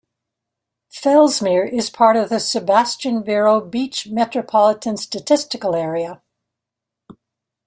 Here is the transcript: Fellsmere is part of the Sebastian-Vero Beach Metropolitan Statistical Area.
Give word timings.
Fellsmere 0.91 1.63
is 1.71 1.91
part 1.91 2.15
of 2.15 2.29
the 2.29 2.39
Sebastian-Vero 2.39 3.61
Beach 3.61 4.07
Metropolitan 4.07 4.97
Statistical 4.97 5.75
Area. 5.75 6.23